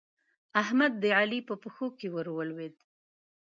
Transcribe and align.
احمد 0.61 0.93
د 1.03 1.05
علي 1.17 1.39
په 1.49 1.55
پښتو 1.63 1.87
کې 1.97 2.07
ور 2.13 2.27
ولوېد. 2.31 2.75